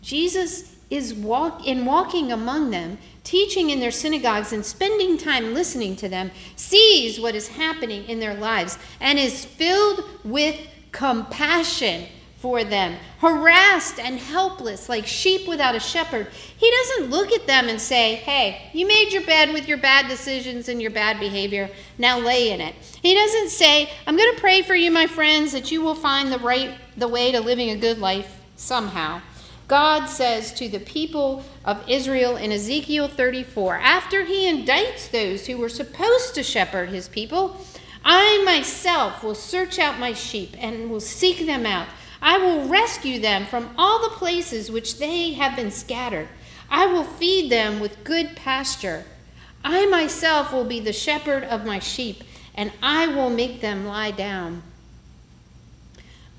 Jesus 0.00 0.74
is 0.88 1.12
walk 1.12 1.66
in 1.66 1.84
walking 1.84 2.32
among 2.32 2.70
them, 2.70 2.96
teaching 3.22 3.68
in 3.68 3.78
their 3.78 3.90
synagogues 3.90 4.54
and 4.54 4.64
spending 4.64 5.18
time 5.18 5.52
listening 5.52 5.94
to 5.96 6.08
them, 6.08 6.30
sees 6.56 7.20
what 7.20 7.34
is 7.34 7.48
happening 7.48 8.02
in 8.06 8.18
their 8.18 8.32
lives 8.32 8.78
and 9.02 9.18
is 9.18 9.44
filled 9.44 10.04
with 10.24 10.58
compassion 10.90 12.06
for 12.46 12.62
them, 12.62 12.96
harassed 13.18 13.98
and 13.98 14.20
helpless 14.20 14.88
like 14.88 15.04
sheep 15.04 15.48
without 15.48 15.74
a 15.74 15.80
shepherd. 15.80 16.28
He 16.56 16.70
doesn't 16.70 17.10
look 17.10 17.32
at 17.32 17.44
them 17.44 17.68
and 17.68 17.80
say, 17.80 18.14
Hey, 18.14 18.70
you 18.72 18.86
made 18.86 19.12
your 19.12 19.26
bed 19.26 19.52
with 19.52 19.66
your 19.66 19.78
bad 19.78 20.06
decisions 20.06 20.68
and 20.68 20.80
your 20.80 20.92
bad 20.92 21.18
behavior. 21.18 21.68
Now 21.98 22.20
lay 22.20 22.52
in 22.52 22.60
it. 22.60 22.76
He 23.02 23.14
doesn't 23.14 23.48
say, 23.48 23.90
I'm 24.06 24.16
going 24.16 24.32
to 24.32 24.40
pray 24.40 24.62
for 24.62 24.76
you, 24.76 24.92
my 24.92 25.08
friends, 25.08 25.50
that 25.50 25.72
you 25.72 25.80
will 25.82 25.96
find 25.96 26.30
the 26.30 26.38
right 26.38 26.78
the 26.96 27.08
way 27.08 27.32
to 27.32 27.40
living 27.40 27.70
a 27.70 27.76
good 27.76 27.98
life 27.98 28.40
somehow. 28.54 29.20
God 29.66 30.06
says 30.06 30.52
to 30.52 30.68
the 30.68 30.78
people 30.78 31.42
of 31.64 31.82
Israel 31.88 32.36
in 32.36 32.52
Ezekiel 32.52 33.08
34, 33.08 33.74
after 33.78 34.24
he 34.24 34.48
indicts 34.48 35.10
those 35.10 35.48
who 35.48 35.58
were 35.58 35.68
supposed 35.68 36.36
to 36.36 36.44
shepherd 36.44 36.90
his 36.90 37.08
people, 37.08 37.60
I 38.04 38.40
myself 38.44 39.24
will 39.24 39.34
search 39.34 39.80
out 39.80 39.98
my 39.98 40.12
sheep 40.12 40.54
and 40.60 40.88
will 40.88 41.00
seek 41.00 41.44
them 41.44 41.66
out. 41.66 41.88
I 42.26 42.38
will 42.38 42.66
rescue 42.66 43.20
them 43.20 43.46
from 43.46 43.72
all 43.78 44.02
the 44.02 44.16
places 44.16 44.68
which 44.68 44.98
they 44.98 45.34
have 45.34 45.54
been 45.54 45.70
scattered. 45.70 46.26
I 46.68 46.86
will 46.86 47.04
feed 47.04 47.52
them 47.52 47.78
with 47.78 48.02
good 48.02 48.34
pasture. 48.34 49.04
I 49.62 49.86
myself 49.86 50.52
will 50.52 50.64
be 50.64 50.80
the 50.80 50.92
shepherd 50.92 51.44
of 51.44 51.64
my 51.64 51.78
sheep, 51.78 52.24
and 52.56 52.72
I 52.82 53.06
will 53.06 53.30
make 53.30 53.60
them 53.60 53.86
lie 53.86 54.10
down. 54.10 54.64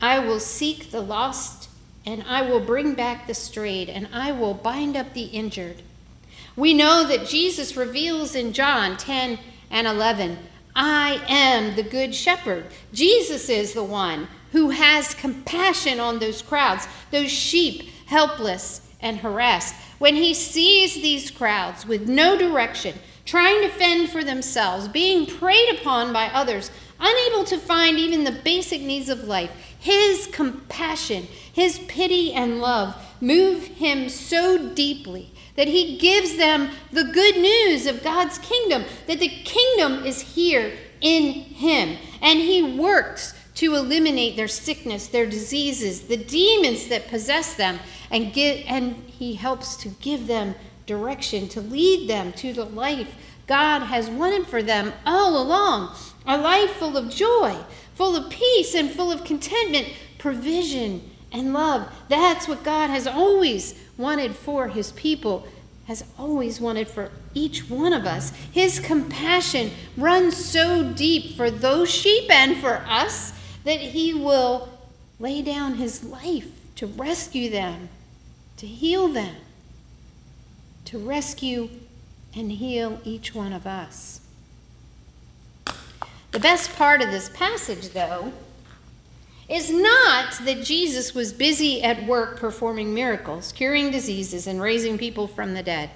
I 0.01 0.20
will 0.20 0.41
seek 0.41 0.91
the 0.91 1.00
lost, 1.00 1.70
and 2.06 2.22
I 2.27 2.41
will 2.41 2.60
bring 2.60 2.94
back 2.94 3.25
the 3.25 3.34
strayed, 3.34 3.88
and 3.88 4.10
I 4.12 4.34
will 4.34 4.56
bind 4.56 4.98
up 4.98 5.13
the 5.13 5.27
injured. 5.27 5.84
We 6.58 6.74
know 6.74 7.08
that 7.08 7.29
Jesus 7.29 7.77
reveals 7.77 8.36
in 8.36 8.51
John 8.51 8.98
10 8.98 9.39
and 9.72 9.88
11 9.88 10.38
I 10.75 11.24
am 11.29 11.77
the 11.77 11.84
good 11.84 12.13
shepherd. 12.13 12.65
Jesus 12.91 13.48
is 13.48 13.72
the 13.72 13.86
one 13.86 14.27
who 14.51 14.70
has 14.70 15.13
compassion 15.16 16.00
on 16.00 16.20
those 16.20 16.42
crowds, 16.42 16.88
those 17.12 17.32
sheep, 17.32 17.89
helpless 18.06 18.82
and 19.01 19.18
harassed. 19.18 19.75
When 20.00 20.16
he 20.16 20.34
sees 20.34 20.96
these 20.96 21.32
crowds 21.32 21.86
with 21.86 22.08
no 22.08 22.38
direction, 22.38 22.96
trying 23.25 23.62
to 23.62 23.70
fend 23.70 24.10
for 24.10 24.24
themselves, 24.24 24.88
being 24.88 25.25
preyed 25.25 25.80
upon 25.80 26.13
by 26.13 26.27
others, 26.27 26.72
unable 27.00 27.44
to 27.46 27.58
find 27.58 27.98
even 27.98 28.24
the 28.24 28.39
basic 28.44 28.82
needs 28.82 29.10
of 29.10 29.25
life, 29.25 29.51
his 29.80 30.27
compassion, 30.27 31.24
his 31.54 31.80
pity 31.88 32.34
and 32.34 32.60
love 32.60 32.96
move 33.22 33.63
him 33.63 34.10
so 34.10 34.70
deeply 34.74 35.32
that 35.56 35.68
he 35.68 35.98
gives 35.98 36.38
them 36.38 36.70
the 36.92 37.04
good 37.04 37.36
news 37.36 37.88
of 37.88 38.04
God's 38.04 38.38
kingdom, 38.39 38.86
that 39.08 39.20
the 39.20 39.27
kingdom 39.27 40.06
is 40.06 40.22
here 40.22 40.72
in 41.01 41.34
him. 41.34 41.98
And 42.22 42.39
he 42.39 42.77
works 42.77 43.34
to 43.58 43.74
eliminate 43.74 44.36
their 44.36 44.48
sickness, 44.48 45.08
their 45.08 45.26
diseases, 45.26 46.02
the 46.02 46.16
demons 46.16 46.88
that 46.88 47.08
possess 47.08 47.56
them, 47.56 47.80
and, 48.12 48.38
and 48.38 48.96
he 49.08 49.34
helps 49.34 49.76
to 49.78 49.90
give 50.00 50.28
them 50.28 50.54
direction, 50.86 51.48
to 51.50 51.60
lead 51.62 52.08
them 52.08 52.32
to 52.34 52.54
the 52.54 52.66
life 52.66 53.08
God 53.48 53.80
has 53.80 54.12
wanted 54.12 54.46
for 54.46 54.62
them 54.62 54.94
all 55.08 55.42
along 55.42 55.96
a 56.28 56.38
life 56.38 56.72
full 56.74 56.98
of 56.98 57.10
joy, 57.10 57.56
full 57.96 58.16
of 58.16 58.30
peace, 58.30 58.76
and 58.76 58.92
full 58.92 59.12
of 59.12 59.24
contentment, 59.24 59.88
provision, 60.20 61.02
and 61.32 61.52
love. 61.52 61.92
That's 62.10 62.48
what 62.48 62.64
God 62.64 62.90
has 62.92 63.08
always 63.08 63.80
wanted 63.98 64.36
for 64.36 64.68
his 64.68 64.92
people, 64.92 65.48
has 65.86 66.04
always 66.20 66.62
wanted 66.62 66.88
for 66.88 67.10
each 67.34 67.70
one 67.70 67.94
of 67.94 68.06
us. 68.06 68.32
His 68.52 68.80
compassion 68.80 69.72
runs 69.96 70.36
so 70.36 70.92
deep 70.94 71.38
for 71.38 71.50
those 71.50 71.90
sheep 71.90 72.30
and 72.30 72.58
for 72.58 72.84
us 72.86 73.34
that 73.68 73.82
he 73.82 74.14
will 74.14 74.70
lay 75.20 75.42
down 75.42 75.76
his 75.76 76.02
life 76.02 76.48
to 76.74 76.88
rescue 76.88 77.50
them, 77.50 77.90
to 78.56 78.66
heal 78.66 79.10
them, 79.10 79.36
to 80.86 80.98
rescue 80.98 81.70
and 82.34 82.50
heal 82.50 82.98
each 83.04 83.36
one 83.36 83.52
of 83.52 83.68
us. 83.68 84.22
The 86.32 86.40
best 86.40 86.74
part 86.78 87.02
of 87.02 87.12
this 87.12 87.28
passage, 87.34 87.90
though, 87.90 88.32
is 89.50 89.70
not 89.70 90.32
that 90.46 90.64
Jesus 90.64 91.14
was 91.14 91.34
busy 91.34 91.84
at 91.84 92.08
work 92.08 92.40
performing 92.40 92.94
miracles, 92.94 93.52
curing 93.52 93.92
diseases, 93.92 94.48
and 94.48 94.62
raising 94.62 94.98
people 94.98 95.28
from 95.28 95.54
the 95.54 95.64
dead. 95.64 95.90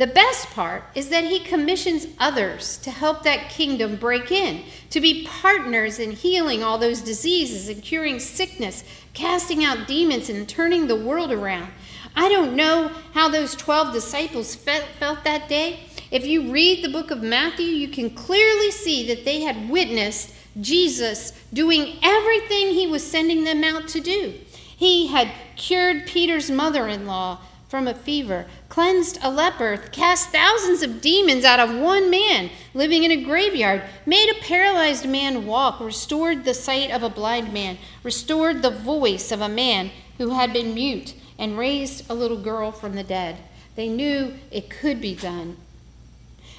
The 0.00 0.06
best 0.06 0.48
part 0.52 0.84
is 0.94 1.10
that 1.10 1.24
he 1.24 1.40
commissions 1.40 2.06
others 2.18 2.78
to 2.78 2.90
help 2.90 3.22
that 3.24 3.50
kingdom 3.50 3.96
break 3.96 4.32
in, 4.32 4.64
to 4.88 4.98
be 4.98 5.26
partners 5.26 5.98
in 5.98 6.12
healing 6.12 6.62
all 6.62 6.78
those 6.78 7.02
diseases 7.02 7.68
and 7.68 7.82
curing 7.82 8.18
sickness, 8.18 8.82
casting 9.12 9.62
out 9.62 9.86
demons, 9.86 10.30
and 10.30 10.48
turning 10.48 10.86
the 10.86 10.96
world 10.96 11.30
around. 11.30 11.70
I 12.16 12.30
don't 12.30 12.56
know 12.56 12.90
how 13.12 13.28
those 13.28 13.54
12 13.56 13.92
disciples 13.92 14.54
felt 14.54 15.22
that 15.24 15.50
day. 15.50 15.80
If 16.10 16.24
you 16.24 16.50
read 16.50 16.82
the 16.82 16.88
book 16.88 17.10
of 17.10 17.22
Matthew, 17.22 17.66
you 17.66 17.88
can 17.88 18.08
clearly 18.08 18.70
see 18.70 19.06
that 19.08 19.26
they 19.26 19.42
had 19.42 19.68
witnessed 19.68 20.32
Jesus 20.62 21.34
doing 21.52 21.98
everything 22.02 22.68
he 22.68 22.86
was 22.86 23.06
sending 23.06 23.44
them 23.44 23.62
out 23.62 23.86
to 23.88 24.00
do. 24.00 24.32
He 24.54 25.08
had 25.08 25.30
cured 25.56 26.06
Peter's 26.06 26.50
mother 26.50 26.88
in 26.88 27.06
law 27.06 27.40
from 27.68 27.86
a 27.86 27.94
fever, 27.94 28.46
cleansed 28.70 29.18
a 29.20 29.30
leper, 29.30 29.76
cast 29.90 30.30
thousands 30.30 30.82
of 30.82 31.00
demons 31.00 31.44
out 31.44 31.58
of 31.60 31.76
one 31.76 32.08
man 32.08 32.48
living 32.72 33.02
in 33.02 33.10
a 33.10 33.24
graveyard, 33.24 33.82
made 34.06 34.30
a 34.30 34.40
paralyzed 34.40 35.06
man 35.06 35.44
walk, 35.44 35.80
restored 35.80 36.44
the 36.44 36.54
sight 36.54 36.90
of 36.90 37.02
a 37.02 37.10
blind 37.10 37.52
man, 37.52 37.76
restored 38.04 38.62
the 38.62 38.70
voice 38.70 39.32
of 39.32 39.40
a 39.40 39.48
man 39.48 39.90
who 40.16 40.30
had 40.30 40.52
been 40.52 40.72
mute, 40.72 41.12
and 41.36 41.58
raised 41.58 42.08
a 42.08 42.14
little 42.14 42.40
girl 42.40 42.70
from 42.70 42.94
the 42.94 43.02
dead. 43.02 43.36
They 43.74 43.88
knew 43.88 44.34
it 44.50 44.70
could 44.70 45.00
be 45.00 45.16
done. 45.16 45.56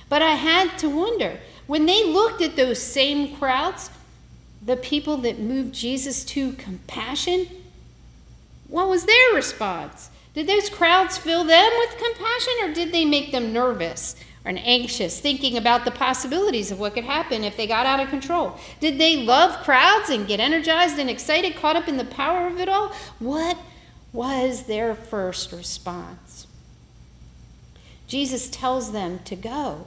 But 0.10 0.22
I 0.22 0.36
had 0.36 0.78
to 0.80 0.90
wonder 0.90 1.40
when 1.66 1.86
they 1.86 2.04
looked 2.04 2.42
at 2.42 2.58
those 2.58 2.82
same 2.82 3.38
crowds, 3.38 3.90
the 4.62 4.76
people 4.76 5.18
that 5.18 5.40
moved 5.40 5.74
Jesus 5.74 6.26
to 6.26 6.52
compassion, 6.54 7.48
what 8.68 8.90
was 8.90 9.06
their 9.06 9.34
response? 9.34 10.11
Did 10.34 10.48
those 10.48 10.70
crowds 10.70 11.18
fill 11.18 11.44
them 11.44 11.72
with 11.80 11.98
compassion 11.98 12.54
or 12.64 12.74
did 12.74 12.92
they 12.92 13.04
make 13.04 13.32
them 13.32 13.52
nervous 13.52 14.16
and 14.46 14.58
anxious, 14.60 15.20
thinking 15.20 15.58
about 15.58 15.86
the 15.86 15.92
possibilities 15.92 16.72
of 16.72 16.80
what 16.80 16.94
could 16.94 17.04
happen 17.04 17.44
if 17.44 17.58
they 17.58 17.68
got 17.68 17.86
out 17.86 18.00
of 18.00 18.10
control? 18.10 18.58
Did 18.80 18.98
they 18.98 19.18
love 19.18 19.64
crowds 19.64 20.10
and 20.10 20.28
get 20.28 20.40
energized 20.40 20.98
and 20.98 21.10
excited, 21.10 21.56
caught 21.56 21.76
up 21.76 21.88
in 21.88 21.98
the 21.98 22.06
power 22.06 22.48
of 22.48 22.60
it 22.60 22.70
all? 22.70 22.94
What 23.20 23.58
was 24.14 24.64
their 24.64 24.96
first 24.96 25.52
response? 25.52 26.48
Jesus 28.08 28.50
tells 28.50 28.92
them 28.92 29.20
to 29.26 29.36
go. 29.36 29.86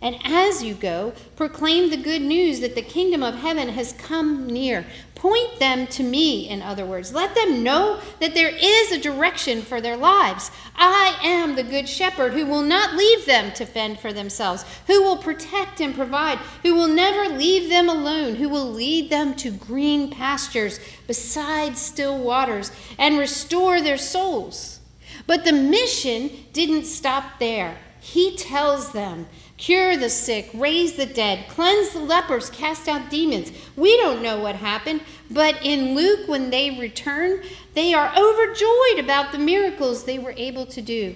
And 0.00 0.16
as 0.22 0.62
you 0.62 0.74
go, 0.74 1.12
proclaim 1.34 1.90
the 1.90 1.96
good 1.96 2.22
news 2.22 2.60
that 2.60 2.76
the 2.76 2.82
kingdom 2.82 3.24
of 3.24 3.34
heaven 3.34 3.68
has 3.70 3.94
come 3.94 4.46
near. 4.46 4.86
Point 5.16 5.58
them 5.58 5.88
to 5.88 6.04
me, 6.04 6.48
in 6.48 6.62
other 6.62 6.86
words. 6.86 7.12
Let 7.12 7.34
them 7.34 7.64
know 7.64 7.98
that 8.20 8.32
there 8.32 8.54
is 8.56 8.92
a 8.92 9.00
direction 9.00 9.60
for 9.60 9.80
their 9.80 9.96
lives. 9.96 10.52
I 10.76 11.18
am 11.24 11.56
the 11.56 11.64
good 11.64 11.88
shepherd 11.88 12.32
who 12.32 12.46
will 12.46 12.62
not 12.62 12.94
leave 12.94 13.26
them 13.26 13.52
to 13.54 13.66
fend 13.66 13.98
for 13.98 14.12
themselves, 14.12 14.64
who 14.86 15.02
will 15.02 15.16
protect 15.16 15.80
and 15.80 15.92
provide, 15.92 16.38
who 16.62 16.76
will 16.76 16.86
never 16.86 17.34
leave 17.36 17.68
them 17.68 17.88
alone, 17.88 18.36
who 18.36 18.48
will 18.48 18.70
lead 18.70 19.10
them 19.10 19.34
to 19.34 19.50
green 19.50 20.10
pastures 20.10 20.78
beside 21.08 21.76
still 21.76 22.18
waters 22.18 22.70
and 22.98 23.18
restore 23.18 23.82
their 23.82 23.98
souls. 23.98 24.78
But 25.26 25.44
the 25.44 25.52
mission 25.52 26.30
didn't 26.52 26.84
stop 26.84 27.40
there. 27.40 27.76
He 28.00 28.36
tells 28.36 28.92
them 28.92 29.26
cure 29.58 29.96
the 29.96 30.08
sick, 30.08 30.48
raise 30.54 30.94
the 30.94 31.04
dead, 31.04 31.46
cleanse 31.48 31.90
the 31.90 31.98
lepers, 31.98 32.48
cast 32.48 32.88
out 32.88 33.10
demons. 33.10 33.52
We 33.76 33.96
don't 33.98 34.22
know 34.22 34.40
what 34.40 34.54
happened, 34.54 35.02
but 35.30 35.58
in 35.64 35.94
Luke, 35.94 36.28
when 36.28 36.48
they 36.48 36.78
return, 36.78 37.42
they 37.74 37.92
are 37.92 38.12
overjoyed 38.16 39.04
about 39.04 39.32
the 39.32 39.38
miracles 39.38 40.04
they 40.04 40.18
were 40.18 40.34
able 40.36 40.64
to 40.66 40.80
do. 40.80 41.14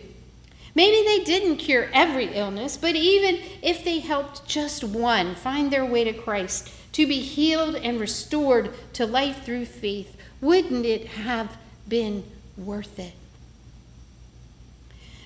Maybe 0.75 1.07
they 1.07 1.25
didn't 1.25 1.59
cure 1.59 1.89
every 1.93 2.35
illness, 2.35 2.77
but 2.77 2.97
even 2.97 3.41
if 3.63 3.85
they 3.85 4.01
helped 4.01 4.47
just 4.47 4.83
one 4.83 5.35
find 5.35 5.71
their 5.71 5.85
way 5.85 6.05
to 6.05 6.13
Christ, 6.13 6.71
to 6.93 7.07
be 7.07 7.21
healed 7.21 7.77
and 7.77 8.01
restored 8.01 8.75
to 8.95 9.07
life 9.07 9.45
through 9.45 9.67
faith, 9.67 10.17
wouldn't 10.41 10.85
it 10.85 11.07
have 11.07 11.57
been 11.89 12.25
worth 12.57 12.99
it? 12.99 13.13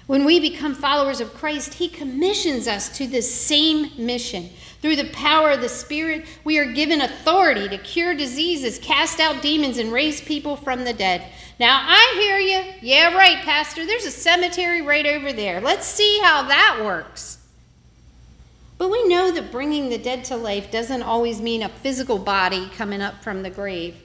When 0.06 0.24
we 0.24 0.38
become 0.38 0.74
followers 0.74 1.20
of 1.20 1.34
Christ, 1.34 1.74
He 1.74 1.88
commissions 1.88 2.68
us 2.68 2.96
to 2.96 3.06
this 3.06 3.32
same 3.32 3.90
mission. 3.98 4.48
Through 4.80 4.96
the 4.96 5.10
power 5.10 5.50
of 5.50 5.60
the 5.60 5.68
Spirit, 5.68 6.26
we 6.44 6.58
are 6.58 6.72
given 6.72 7.00
authority 7.00 7.68
to 7.68 7.78
cure 7.78 8.14
diseases, 8.14 8.78
cast 8.78 9.18
out 9.18 9.42
demons, 9.42 9.78
and 9.78 9.92
raise 9.92 10.20
people 10.20 10.54
from 10.54 10.84
the 10.84 10.92
dead. 10.92 11.32
Now, 11.58 11.82
I 11.84 12.14
hear 12.20 12.38
you. 12.38 12.74
Yeah, 12.82 13.16
right, 13.16 13.38
Pastor. 13.38 13.84
There's 13.84 14.04
a 14.04 14.12
cemetery 14.12 14.82
right 14.82 15.06
over 15.06 15.32
there. 15.32 15.60
Let's 15.60 15.86
see 15.86 16.20
how 16.22 16.42
that 16.44 16.82
works. 16.84 17.38
But 18.78 18.90
we 18.90 19.08
know 19.08 19.32
that 19.32 19.50
bringing 19.50 19.88
the 19.88 19.98
dead 19.98 20.24
to 20.26 20.36
life 20.36 20.70
doesn't 20.70 21.02
always 21.02 21.40
mean 21.40 21.62
a 21.62 21.68
physical 21.68 22.18
body 22.18 22.68
coming 22.76 23.00
up 23.00 23.24
from 23.24 23.42
the 23.42 23.50
grave. 23.50 23.96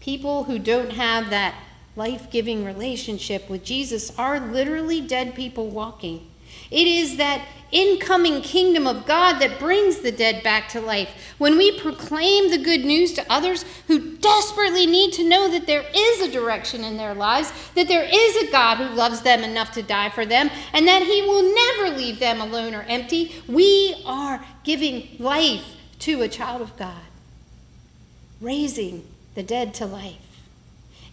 People 0.00 0.44
who 0.44 0.58
don't 0.58 0.90
have 0.90 1.30
that 1.30 1.54
life 1.96 2.30
giving 2.30 2.64
relationship 2.64 3.48
with 3.50 3.64
Jesus 3.64 4.16
are 4.18 4.40
literally 4.40 5.00
dead 5.00 5.34
people 5.34 5.68
walking. 5.68 6.28
It 6.70 6.86
is 6.86 7.16
that 7.18 7.46
incoming 7.70 8.42
kingdom 8.42 8.86
of 8.86 9.06
God 9.06 9.38
that 9.38 9.58
brings 9.58 9.98
the 9.98 10.12
dead 10.12 10.42
back 10.42 10.68
to 10.70 10.80
life. 10.80 11.08
When 11.38 11.56
we 11.56 11.78
proclaim 11.80 12.50
the 12.50 12.58
good 12.58 12.84
news 12.84 13.12
to 13.14 13.32
others 13.32 13.64
who 13.86 14.16
desperately 14.16 14.86
need 14.86 15.12
to 15.14 15.28
know 15.28 15.50
that 15.50 15.66
there 15.66 15.84
is 15.94 16.20
a 16.20 16.30
direction 16.30 16.84
in 16.84 16.96
their 16.96 17.14
lives, 17.14 17.52
that 17.74 17.88
there 17.88 18.08
is 18.10 18.36
a 18.36 18.50
God 18.50 18.76
who 18.76 18.94
loves 18.94 19.22
them 19.22 19.42
enough 19.42 19.72
to 19.72 19.82
die 19.82 20.10
for 20.10 20.26
them, 20.26 20.50
and 20.72 20.86
that 20.86 21.02
He 21.02 21.22
will 21.22 21.54
never 21.54 21.96
leave 21.96 22.18
them 22.18 22.40
alone 22.40 22.74
or 22.74 22.82
empty, 22.82 23.34
we 23.48 24.02
are 24.06 24.44
giving 24.64 25.08
life 25.18 25.64
to 26.00 26.22
a 26.22 26.28
child 26.28 26.60
of 26.62 26.76
God, 26.76 27.00
raising 28.40 29.06
the 29.34 29.42
dead 29.42 29.72
to 29.74 29.86
life. 29.86 30.31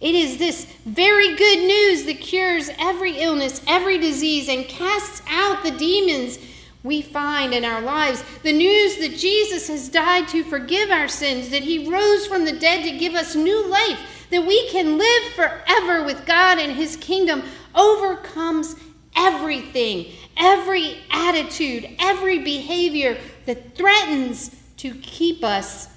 It 0.00 0.14
is 0.14 0.38
this 0.38 0.64
very 0.86 1.36
good 1.36 1.58
news 1.58 2.04
that 2.04 2.20
cures 2.20 2.70
every 2.78 3.18
illness, 3.18 3.60
every 3.66 3.98
disease, 3.98 4.48
and 4.48 4.64
casts 4.66 5.22
out 5.28 5.62
the 5.62 5.72
demons 5.72 6.38
we 6.82 7.02
find 7.02 7.52
in 7.52 7.66
our 7.66 7.82
lives. 7.82 8.24
The 8.42 8.52
news 8.52 8.96
that 8.96 9.18
Jesus 9.18 9.68
has 9.68 9.90
died 9.90 10.26
to 10.28 10.42
forgive 10.42 10.90
our 10.90 11.08
sins, 11.08 11.50
that 11.50 11.62
he 11.62 11.90
rose 11.90 12.26
from 12.26 12.46
the 12.46 12.58
dead 12.58 12.82
to 12.84 12.98
give 12.98 13.14
us 13.14 13.34
new 13.34 13.66
life, 13.66 14.26
that 14.30 14.46
we 14.46 14.68
can 14.70 14.96
live 14.96 15.22
forever 15.34 16.04
with 16.04 16.24
God 16.24 16.58
and 16.58 16.72
his 16.72 16.96
kingdom, 16.96 17.42
overcomes 17.74 18.76
everything, 19.16 20.06
every 20.38 20.96
attitude, 21.10 21.88
every 21.98 22.38
behavior 22.38 23.18
that 23.44 23.76
threatens 23.76 24.56
to 24.78 24.94
keep 24.94 25.44
us 25.44 25.88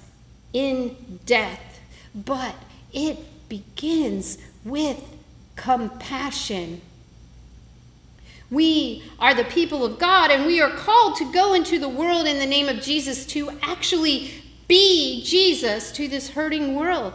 in 0.52 1.20
death. 1.24 1.80
But 2.14 2.54
it 2.92 3.18
begins 3.48 4.38
with 4.64 5.02
compassion. 5.56 6.80
We 8.50 9.02
are 9.18 9.34
the 9.34 9.44
people 9.44 9.84
of 9.84 9.98
God, 9.98 10.30
and 10.30 10.46
we 10.46 10.60
are 10.60 10.70
called 10.70 11.16
to 11.16 11.32
go 11.32 11.54
into 11.54 11.78
the 11.78 11.88
world 11.88 12.26
in 12.26 12.38
the 12.38 12.46
name 12.46 12.68
of 12.68 12.80
Jesus 12.80 13.26
to 13.26 13.50
actually 13.62 14.30
be 14.68 15.22
Jesus 15.24 15.92
to 15.92 16.08
this 16.08 16.28
hurting 16.28 16.74
world. 16.74 17.14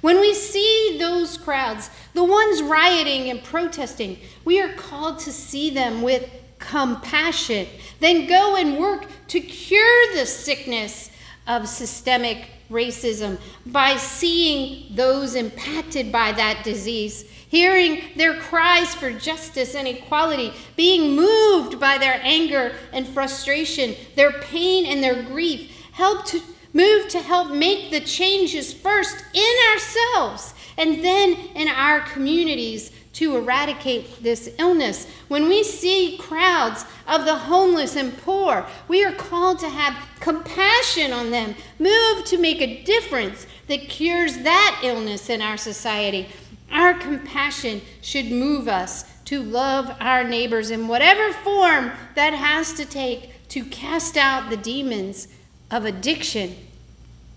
When 0.00 0.20
we 0.20 0.34
see 0.34 0.96
those 0.98 1.36
crowds, 1.36 1.90
the 2.14 2.24
ones 2.24 2.62
rioting 2.62 3.30
and 3.30 3.42
protesting, 3.42 4.18
we 4.44 4.60
are 4.60 4.72
called 4.74 5.18
to 5.20 5.32
see 5.32 5.70
them 5.70 6.02
with 6.02 6.28
compassion. 6.58 7.66
Then 8.00 8.26
go 8.26 8.56
and 8.56 8.78
work 8.78 9.06
to 9.28 9.40
cure 9.40 10.14
the 10.14 10.26
sickness 10.26 11.10
of 11.48 11.66
systemic 11.66 12.50
racism. 12.70 13.38
By 13.66 13.96
seeing 13.96 14.94
those 14.94 15.34
impacted 15.34 16.12
by 16.12 16.32
that 16.32 16.62
disease, 16.62 17.22
hearing 17.22 18.02
their 18.16 18.38
cries 18.38 18.94
for 18.94 19.10
justice 19.10 19.74
and 19.74 19.88
equality, 19.88 20.52
being 20.76 21.16
moved 21.16 21.80
by 21.80 21.98
their 21.98 22.20
anger 22.22 22.76
and 22.92 23.08
frustration, 23.08 23.96
their 24.14 24.32
pain 24.32 24.86
and 24.86 25.02
their 25.02 25.22
grief, 25.24 25.72
help 25.92 26.26
to 26.26 26.40
move 26.74 27.08
to 27.08 27.20
help 27.20 27.50
make 27.50 27.90
the 27.90 28.00
changes 28.00 28.72
first 28.72 29.24
in 29.32 29.56
ourselves 29.72 30.54
and 30.76 31.02
then 31.02 31.32
in 31.54 31.66
our 31.68 32.00
communities 32.00 32.92
to 33.18 33.36
eradicate 33.36 34.22
this 34.22 34.48
illness. 34.60 35.08
When 35.26 35.48
we 35.48 35.64
see 35.64 36.16
crowds 36.18 36.84
of 37.08 37.24
the 37.24 37.34
homeless 37.34 37.96
and 37.96 38.16
poor, 38.18 38.64
we 38.86 39.04
are 39.04 39.12
called 39.12 39.58
to 39.58 39.68
have 39.68 39.96
compassion 40.20 41.12
on 41.12 41.32
them, 41.32 41.56
move 41.80 42.24
to 42.26 42.38
make 42.38 42.60
a 42.60 42.84
difference 42.84 43.48
that 43.66 43.88
cures 43.88 44.38
that 44.38 44.80
illness 44.84 45.30
in 45.30 45.42
our 45.42 45.56
society. 45.56 46.28
Our 46.70 46.94
compassion 46.94 47.80
should 48.02 48.30
move 48.30 48.68
us 48.68 49.04
to 49.24 49.42
love 49.42 49.96
our 49.98 50.22
neighbors 50.22 50.70
in 50.70 50.86
whatever 50.86 51.32
form 51.32 51.90
that 52.14 52.32
has 52.32 52.72
to 52.74 52.84
take 52.84 53.48
to 53.48 53.64
cast 53.64 54.16
out 54.16 54.48
the 54.48 54.56
demons 54.56 55.26
of 55.72 55.86
addiction, 55.86 56.54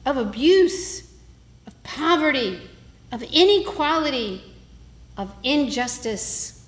of 0.06 0.18
abuse, 0.18 1.12
of 1.66 1.82
poverty, 1.82 2.62
of 3.12 3.24
inequality, 3.24 4.51
of 5.22 5.32
injustice 5.44 6.68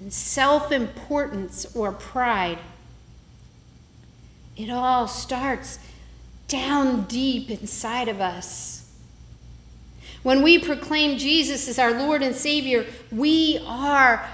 and 0.00 0.12
self 0.12 0.72
importance 0.72 1.76
or 1.76 1.92
pride. 1.92 2.58
It 4.56 4.70
all 4.70 5.06
starts 5.06 5.78
down 6.48 7.04
deep 7.04 7.48
inside 7.50 8.08
of 8.08 8.20
us. 8.20 8.90
When 10.24 10.42
we 10.42 10.58
proclaim 10.58 11.16
Jesus 11.16 11.68
as 11.68 11.78
our 11.78 11.92
Lord 11.92 12.22
and 12.22 12.34
Savior, 12.34 12.84
we 13.12 13.62
are 13.66 14.28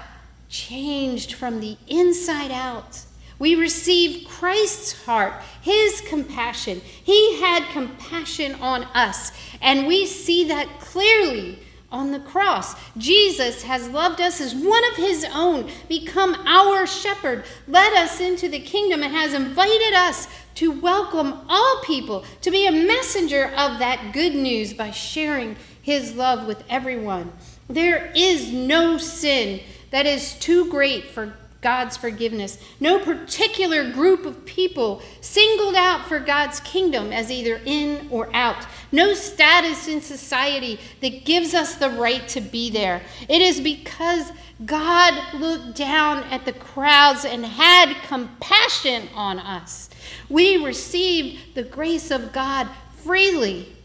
changed 0.49 1.33
from 1.33 1.59
the 1.59 1.77
inside 1.87 2.51
out. 2.51 2.99
We 3.39 3.53
receive 3.53 4.27
Christ's 4.27 5.05
heart, 5.05 5.43
His 5.61 6.01
compassion. 6.01 6.81
He 6.81 7.39
had 7.39 7.63
compassion 7.71 8.55
on 8.55 8.83
us, 8.95 9.31
and 9.61 9.85
we 9.85 10.07
see 10.07 10.45
that 10.45 10.67
clearly 10.79 11.59
on 11.91 12.11
the 12.11 12.19
cross. 12.19 12.75
Jesus 12.97 13.63
has 13.63 13.89
loved 13.89 14.19
us 14.19 14.41
as 14.41 14.53
one 14.53 14.83
of 14.91 14.97
his 14.97 15.25
own, 15.33 15.69
become 15.87 16.35
our 16.45 16.85
shepherd, 16.85 17.45
led 17.67 17.93
us 17.93 18.19
into 18.19 18.49
the 18.49 18.59
kingdom, 18.59 19.03
and 19.03 19.13
has 19.13 19.33
invited 19.33 19.93
us 19.93 20.27
to 20.55 20.79
welcome 20.81 21.45
all 21.47 21.81
people, 21.83 22.25
to 22.41 22.51
be 22.51 22.67
a 22.67 22.71
messenger 22.71 23.45
of 23.55 23.79
that 23.79 24.11
good 24.13 24.35
news 24.35 24.73
by 24.73 24.91
sharing 24.91 25.55
his 25.81 26.13
love 26.15 26.47
with 26.47 26.63
everyone. 26.69 27.31
There 27.69 28.11
is 28.15 28.51
no 28.51 28.97
sin 28.97 29.61
that 29.91 30.05
is 30.05 30.33
too 30.39 30.69
great 30.69 31.05
for 31.05 31.33
God's 31.61 31.97
forgiveness. 31.97 32.59
No 32.79 32.99
particular 32.99 33.91
group 33.91 34.25
of 34.25 34.45
people 34.45 35.01
singled 35.21 35.75
out 35.75 36.07
for 36.07 36.19
God's 36.19 36.59
kingdom 36.61 37.11
as 37.11 37.31
either 37.31 37.59
in 37.65 38.07
or 38.11 38.29
out. 38.33 38.65
No 38.91 39.13
status 39.13 39.87
in 39.87 40.01
society 40.01 40.79
that 41.01 41.25
gives 41.25 41.53
us 41.53 41.75
the 41.75 41.89
right 41.89 42.27
to 42.29 42.41
be 42.41 42.69
there. 42.69 43.01
It 43.27 43.41
is 43.41 43.59
because 43.59 44.31
God 44.65 45.33
looked 45.33 45.75
down 45.75 46.23
at 46.25 46.45
the 46.45 46.53
crowds 46.53 47.25
and 47.25 47.45
had 47.45 47.93
compassion 48.03 49.07
on 49.13 49.39
us. 49.39 49.89
We 50.29 50.63
received 50.63 51.55
the 51.55 51.63
grace 51.63 52.11
of 52.11 52.33
God 52.33 52.67
freely 53.03 53.75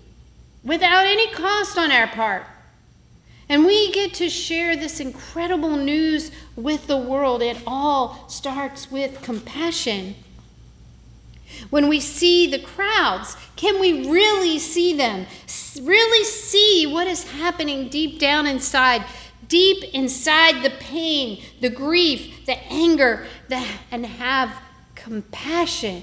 without 0.65 1.07
any 1.07 1.31
cost 1.33 1.79
on 1.79 1.91
our 1.91 2.09
part. 2.09 2.45
And 3.53 3.67
we 3.67 3.93
get 3.93 4.15
to 4.15 4.31
share 4.31 4.77
this 4.77 4.99
incredible 4.99 5.77
news 5.77 6.31
with 6.57 6.87
the 6.87 6.97
world. 6.97 7.43
It 7.43 7.59
all 7.67 8.27
starts 8.31 8.91
with 8.91 9.21
compassion. 9.21 10.15
When 11.69 11.87
we 11.87 12.01
see 12.01 12.47
the 12.47 12.61
crowds, 12.61 13.37
can 13.57 13.79
we 13.79 14.09
really 14.09 14.59
see 14.59 14.97
them? 14.97 15.27
Really 15.83 16.25
see 16.25 16.87
what 16.87 17.07
is 17.07 17.31
happening 17.31 17.91
deep 17.91 18.19
down 18.19 18.47
inside, 18.47 19.05
deep 19.49 19.85
inside 19.93 20.62
the 20.62 20.73
pain, 20.81 21.43
the 21.61 21.69
grief, 21.69 22.47
the 22.47 22.57
anger, 22.73 23.27
the, 23.51 23.62
and 23.91 24.07
have 24.07 24.51
compassion? 24.95 26.03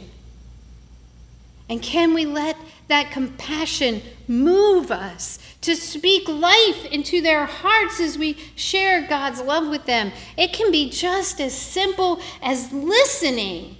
And 1.69 1.81
can 1.83 2.15
we 2.15 2.25
let 2.25 2.57
that 2.87 3.11
compassion 3.11 4.01
move 4.27 4.89
us 4.89 5.37
to 5.61 5.75
speak 5.75 6.27
life 6.27 6.85
into 6.85 7.21
their 7.21 7.45
hearts 7.45 7.99
as 7.99 8.17
we 8.17 8.37
share 8.55 9.07
God's 9.07 9.39
love 9.39 9.67
with 9.67 9.85
them? 9.85 10.11
It 10.35 10.51
can 10.51 10.71
be 10.71 10.89
just 10.89 11.39
as 11.39 11.53
simple 11.53 12.19
as 12.41 12.73
listening. 12.73 13.77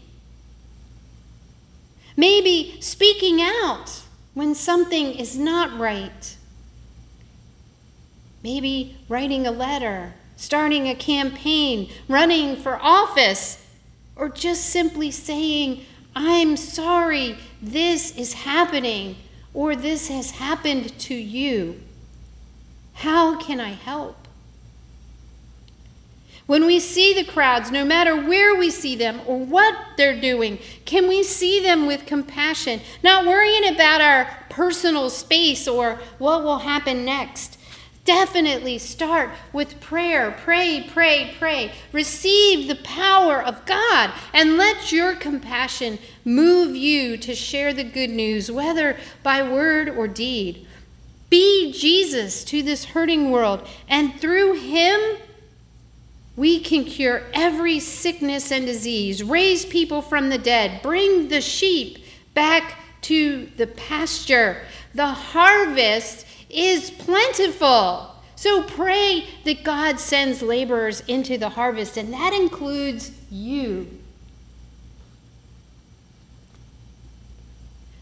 Maybe 2.15 2.77
speaking 2.79 3.41
out 3.41 4.03
when 4.35 4.53
something 4.53 5.13
is 5.13 5.35
not 5.35 5.79
right. 5.79 6.35
Maybe 8.43 8.97
writing 9.09 9.47
a 9.47 9.51
letter, 9.51 10.13
starting 10.37 10.89
a 10.89 10.95
campaign, 10.95 11.89
running 12.07 12.55
for 12.57 12.77
office, 12.79 13.65
or 14.15 14.29
just 14.29 14.67
simply 14.67 15.09
saying, 15.11 15.85
I'm 16.15 16.55
sorry 16.55 17.37
this 17.61 18.15
is 18.15 18.33
happening 18.33 19.15
or 19.53 19.75
this 19.75 20.07
has 20.07 20.31
happened 20.31 20.97
to 20.99 21.13
you. 21.13 21.79
How 22.93 23.37
can 23.39 23.59
I 23.59 23.69
help? 23.69 24.27
When 26.49 26.65
we 26.65 26.79
see 26.79 27.13
the 27.13 27.31
crowds, 27.31 27.69
no 27.69 27.85
matter 27.85 28.15
where 28.15 28.55
we 28.55 28.71
see 28.71 28.95
them 28.95 29.21
or 29.27 29.37
what 29.37 29.75
they're 29.97 30.19
doing, 30.19 30.57
can 30.83 31.07
we 31.07 31.21
see 31.21 31.59
them 31.59 31.85
with 31.85 32.07
compassion, 32.07 32.81
not 33.03 33.27
worrying 33.27 33.71
about 33.71 34.01
our 34.01 34.27
personal 34.49 35.11
space 35.11 35.67
or 35.67 35.99
what 36.17 36.43
will 36.43 36.57
happen 36.57 37.05
next? 37.05 37.58
Definitely 38.09 38.79
start 38.79 39.29
with 39.53 39.79
prayer. 39.81 40.35
Pray, 40.43 40.89
pray, 40.91 41.35
pray. 41.37 41.71
Receive 41.91 42.67
the 42.67 42.81
power 42.83 43.39
of 43.43 43.63
God 43.67 44.11
and 44.33 44.57
let 44.57 44.91
your 44.91 45.15
compassion 45.15 45.99
move 46.25 46.75
you 46.75 47.17
to 47.17 47.35
share 47.35 47.71
the 47.71 47.83
good 47.83 48.09
news, 48.09 48.49
whether 48.49 48.97
by 49.21 49.47
word 49.47 49.89
or 49.89 50.07
deed. 50.07 50.65
Be 51.29 51.71
Jesus 51.71 52.43
to 52.45 52.63
this 52.63 52.83
hurting 52.83 53.29
world, 53.29 53.67
and 53.89 54.19
through 54.19 54.53
Him, 54.53 54.99
we 56.35 56.61
can 56.61 56.85
cure 56.85 57.21
every 57.35 57.79
sickness 57.79 58.51
and 58.51 58.65
disease, 58.65 59.21
raise 59.21 59.65
people 59.65 60.01
from 60.01 60.29
the 60.29 60.39
dead, 60.39 60.81
bring 60.81 61.27
the 61.27 61.41
sheep 61.41 62.03
back 62.33 62.79
to 63.01 63.47
the 63.57 63.67
pasture. 63.67 64.63
The 64.95 65.05
harvest 65.05 66.25
is 66.49 66.91
plentiful. 66.91 68.15
So 68.35 68.63
pray 68.63 69.27
that 69.43 69.63
God 69.63 69.99
sends 69.99 70.41
laborers 70.41 71.01
into 71.01 71.37
the 71.37 71.49
harvest, 71.49 71.97
and 71.97 72.13
that 72.13 72.33
includes 72.33 73.11
you. 73.29 73.87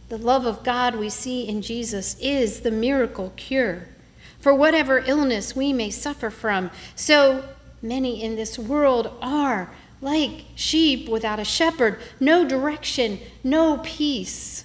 The 0.09 0.17
love 0.17 0.45
of 0.45 0.63
God 0.63 0.95
we 0.95 1.09
see 1.09 1.47
in 1.47 1.61
Jesus 1.61 2.17
is 2.19 2.61
the 2.61 2.71
miracle 2.71 3.33
cure 3.35 3.87
for 4.39 4.53
whatever 4.53 4.99
illness 4.99 5.55
we 5.55 5.73
may 5.73 5.89
suffer 5.89 6.29
from. 6.29 6.71
So 6.95 7.43
many 7.81 8.23
in 8.23 8.35
this 8.35 8.57
world 8.57 9.11
are 9.21 9.69
like 10.01 10.45
sheep 10.55 11.09
without 11.09 11.39
a 11.39 11.43
shepherd, 11.43 11.99
no 12.19 12.47
direction, 12.47 13.19
no 13.43 13.79
peace. 13.83 14.63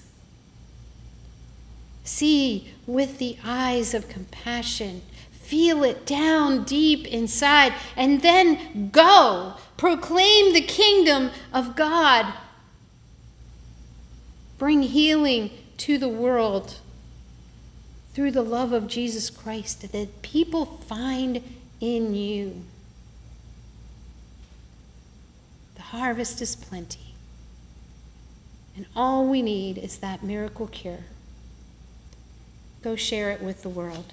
See 2.05 2.73
with 2.87 3.19
the 3.19 3.37
eyes 3.45 3.95
of 3.95 4.09
compassion. 4.09 5.03
Feel 5.31 5.85
it 5.85 6.07
down 6.07 6.65
deep 6.65 7.07
inside, 7.07 7.75
and 7.97 8.23
then 8.23 8.91
go. 8.91 9.55
Proclaim 9.77 10.53
the 10.53 10.63
kingdom 10.63 11.31
of 11.53 11.77
God. 11.77 12.33
Bring 14.59 14.83
healing 14.83 15.51
to 15.79 15.99
the 15.99 16.09
world 16.09 16.77
through 18.15 18.31
the 18.31 18.43
love 18.43 18.73
of 18.73 18.87
Jesus 18.87 19.31
Christ 19.31 19.91
that 19.93 20.23
people 20.23 20.67
find 20.67 21.43
in 21.81 22.15
you. 22.15 22.63
The 25.75 25.83
harvest 25.83 26.41
is 26.41 26.55
plenty, 26.57 27.15
and 28.77 28.87
all 28.95 29.27
we 29.27 29.43
need 29.43 29.79
is 29.79 29.99
that 29.99 30.23
miracle 30.23 30.69
cure. 30.69 31.01
Go 32.83 32.97
share 32.97 33.31
it 33.31 33.41
with 33.41 33.63
the 33.63 33.69
world. 33.69 34.13